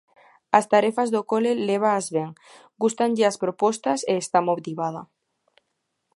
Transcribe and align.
As 0.57 0.65
tarefas 0.73 1.09
do 1.15 1.21
cole 1.31 1.51
lévaas 1.69 2.05
ben, 2.15 2.31
gústanlle 2.81 3.25
as 3.29 3.39
propostas 3.43 3.99
e 4.11 4.13
está 4.23 4.39
motivada. 4.49 5.01